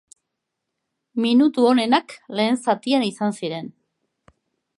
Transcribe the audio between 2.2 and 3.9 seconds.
lehen zatian izan ziren.